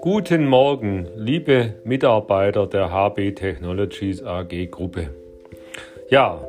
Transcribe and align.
Guten 0.00 0.46
Morgen, 0.46 1.08
liebe 1.16 1.74
Mitarbeiter 1.84 2.66
der 2.66 2.90
HB 2.90 3.32
Technologies 3.32 4.22
AG 4.22 4.70
Gruppe. 4.70 5.10
Ja, 6.10 6.44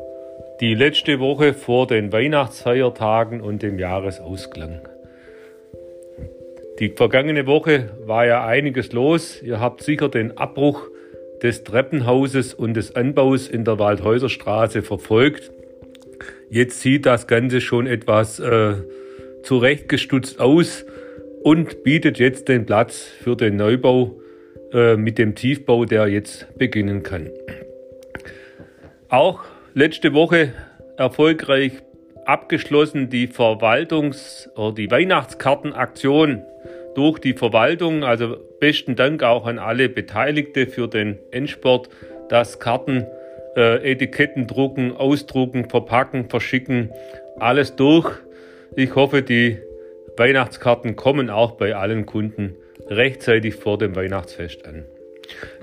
die 0.61 0.73
letzte 0.73 1.19
Woche 1.19 1.53
vor 1.53 1.87
den 1.87 2.11
Weihnachtsfeiertagen 2.11 3.41
und 3.41 3.61
dem 3.61 3.79
Jahresausklang. 3.79 4.81
Die 6.79 6.89
vergangene 6.89 7.45
Woche 7.45 7.89
war 8.05 8.25
ja 8.25 8.45
einiges 8.45 8.93
los. 8.93 9.41
Ihr 9.41 9.59
habt 9.59 9.83
sicher 9.83 10.09
den 10.09 10.37
Abbruch 10.37 10.87
des 11.43 11.63
Treppenhauses 11.63 12.53
und 12.53 12.73
des 12.73 12.95
Anbaus 12.95 13.47
in 13.47 13.65
der 13.65 13.79
Waldhäuserstraße 13.79 14.81
verfolgt. 14.81 15.51
Jetzt 16.49 16.81
sieht 16.81 17.05
das 17.05 17.27
Ganze 17.27 17.61
schon 17.61 17.85
etwas 17.85 18.39
äh, 18.39 18.73
zurechtgestutzt 19.43 20.39
aus 20.39 20.85
und 21.43 21.83
bietet 21.83 22.17
jetzt 22.17 22.47
den 22.47 22.65
Platz 22.65 23.03
für 23.03 23.35
den 23.35 23.55
Neubau 23.55 24.19
äh, 24.73 24.95
mit 24.95 25.17
dem 25.17 25.35
Tiefbau, 25.35 25.85
der 25.85 26.07
jetzt 26.07 26.47
beginnen 26.57 27.03
kann. 27.03 27.29
Auch 29.09 29.43
letzte 29.73 30.13
Woche 30.13 30.53
erfolgreich 30.97 31.73
abgeschlossen 32.25 33.09
die 33.09 33.27
Verwaltungs- 33.27 34.51
oder 34.55 34.73
die 34.73 34.91
Weihnachtskartenaktion 34.91 36.43
durch 36.95 37.19
die 37.19 37.33
Verwaltung. 37.33 38.03
Also 38.03 38.37
besten 38.59 38.95
Dank 38.95 39.23
auch 39.23 39.45
an 39.45 39.59
alle 39.59 39.87
Beteiligte 39.87 40.67
für 40.67 40.87
den 40.87 41.17
Endsport, 41.31 41.89
dass 42.29 42.59
Karten, 42.59 43.07
äh, 43.55 43.91
Etiketten 43.91 44.47
drucken, 44.47 44.95
ausdrucken, 44.95 45.69
verpacken, 45.69 46.29
verschicken, 46.29 46.91
alles 47.39 47.75
durch. 47.75 48.11
Ich 48.75 48.95
hoffe, 48.95 49.21
die 49.21 49.57
Weihnachtskarten 50.17 50.95
kommen 50.95 51.29
auch 51.29 51.51
bei 51.53 51.75
allen 51.75 52.05
Kunden 52.05 52.55
rechtzeitig 52.87 53.55
vor 53.55 53.77
dem 53.77 53.95
Weihnachtsfest 53.95 54.65
an. 54.67 54.85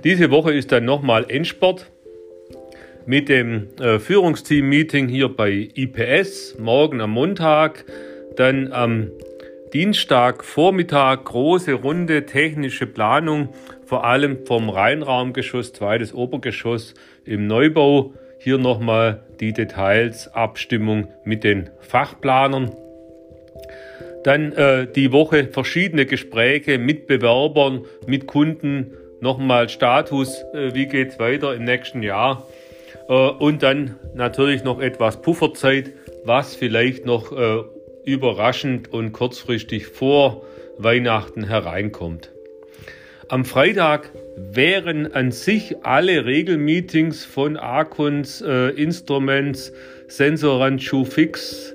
Diese 0.05 0.31
Woche 0.31 0.53
ist 0.53 0.73
dann 0.73 0.84
nochmal 0.84 1.27
Endsport 1.28 1.87
mit 3.05 3.28
dem 3.28 3.69
äh, 3.81 3.98
Führungsteam-Meeting 3.98 5.09
hier 5.09 5.28
bei 5.28 5.69
IPS, 5.75 6.56
morgen 6.59 7.00
am 7.00 7.11
Montag, 7.11 7.84
dann 8.37 8.73
am 8.73 9.11
Dienstag 9.77 10.42
Vormittag 10.42 11.27
große 11.27 11.74
Runde 11.74 12.24
technische 12.24 12.86
Planung, 12.86 13.50
vor 13.84 14.05
allem 14.05 14.46
vom 14.46 14.70
Rheinraumgeschoss, 14.70 15.74
zweites 15.74 16.14
Obergeschoss 16.14 16.94
im 17.27 17.46
Neubau. 17.46 18.14
Hier 18.38 18.56
nochmal 18.56 19.20
die 19.38 19.52
Details, 19.52 20.28
Abstimmung 20.32 21.08
mit 21.24 21.44
den 21.44 21.69
Fachplanern. 21.80 22.70
Dann 24.24 24.52
äh, 24.52 24.86
die 24.91 25.12
Woche 25.12 25.48
verschiedene 25.48 26.06
Gespräche 26.06 26.78
mit 26.78 27.06
Bewerbern, 27.06 27.84
mit 28.06 28.27
Kunden, 28.27 28.92
nochmal 29.20 29.69
Status, 29.69 30.42
äh, 30.54 30.72
wie 30.72 30.86
es 30.86 31.19
weiter 31.19 31.54
im 31.54 31.64
nächsten 31.64 32.02
Jahr. 32.02 32.47
Äh, 33.10 33.12
und 33.12 33.62
dann 33.62 33.97
natürlich 34.14 34.64
noch 34.64 34.80
etwas 34.80 35.20
Pufferzeit, 35.20 35.92
was 36.24 36.56
vielleicht 36.56 37.04
noch 37.04 37.30
äh, 37.30 37.62
überraschend 38.07 38.91
und 38.91 39.12
kurzfristig 39.12 39.89
vor 39.89 40.47
Weihnachten 40.79 41.47
hereinkommt. 41.47 42.31
Am 43.29 43.45
Freitag 43.45 44.11
wären 44.37 45.12
an 45.12 45.33
sich 45.33 45.85
alle 45.85 46.25
Regelmeetings 46.25 47.25
von 47.25 47.57
Akuns, 47.57 48.41
äh, 48.41 48.69
Instruments, 48.71 49.73
Sensorand, 50.07 50.83
Fix, 50.83 51.75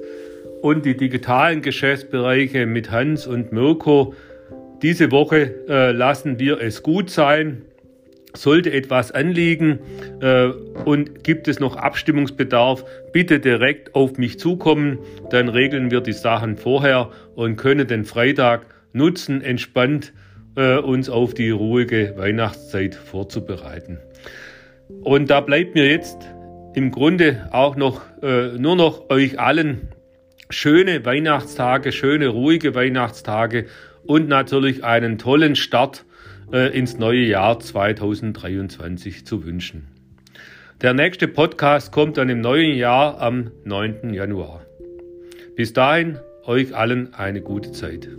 und 0.61 0.85
die 0.85 0.95
digitalen 0.95 1.61
Geschäftsbereiche 1.61 2.65
mit 2.65 2.91
Hans 2.91 3.27
und 3.27 3.51
Mirko. 3.51 4.13
Diese 4.81 5.11
Woche 5.11 5.53
äh, 5.67 5.91
lassen 5.91 6.39
wir 6.39 6.61
es 6.61 6.83
gut 6.83 7.09
sein. 7.09 7.63
Sollte 8.33 8.71
etwas 8.71 9.11
anliegen 9.11 9.79
äh, 10.21 10.47
und 10.85 11.23
gibt 11.23 11.47
es 11.47 11.59
noch 11.59 11.75
Abstimmungsbedarf, 11.75 12.85
bitte 13.11 13.39
direkt 13.39 13.93
auf 13.93 14.17
mich 14.17 14.39
zukommen. 14.39 14.99
Dann 15.29 15.49
regeln 15.49 15.91
wir 15.91 16.01
die 16.01 16.13
Sachen 16.13 16.57
vorher 16.57 17.09
und 17.35 17.57
können 17.57 17.87
den 17.87 18.05
Freitag 18.05 18.65
nutzen, 18.93 19.41
entspannt 19.41 20.13
äh, 20.55 20.77
uns 20.77 21.09
auf 21.09 21.33
die 21.33 21.49
ruhige 21.49 22.13
Weihnachtszeit 22.17 22.95
vorzubereiten. 22.95 23.99
Und 25.03 25.29
da 25.29 25.41
bleibt 25.41 25.75
mir 25.75 25.89
jetzt 25.89 26.17
im 26.73 26.91
Grunde 26.91 27.49
auch 27.51 27.75
noch 27.75 28.01
äh, 28.21 28.57
nur 28.57 28.75
noch 28.75 29.09
euch 29.09 29.39
allen 29.39 29.89
schöne 30.49 31.05
Weihnachtstage, 31.05 31.91
schöne 31.91 32.27
ruhige 32.27 32.75
Weihnachtstage 32.75 33.65
und 34.05 34.27
natürlich 34.27 34.83
einen 34.83 35.17
tollen 35.17 35.55
Start 35.55 36.05
äh, 36.51 36.77
ins 36.77 36.97
neue 36.97 37.21
Jahr 37.21 37.59
2023 37.59 39.25
zu 39.25 39.45
wünschen. 39.45 39.87
Der 40.81 40.93
nächste 40.93 41.27
Podcast 41.27 41.91
kommt 41.91 42.17
dann 42.17 42.29
im 42.29 42.41
neuen 42.41 42.75
Jahr 42.75 43.19
am 43.21 43.51
9. 43.65 44.13
Januar. 44.13 44.65
Bis 45.55 45.73
dahin 45.73 46.17
euch 46.45 46.75
allen 46.75 47.13
eine 47.13 47.41
gute 47.41 47.71
Zeit. 47.71 48.09